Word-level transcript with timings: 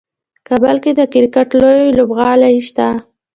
کابل 0.47 0.75
کې 0.83 0.91
د 0.95 1.01
کرکټ 1.13 1.49
لوی 1.61 1.95
لوبغالی 1.97 2.55
شته. 2.67 2.87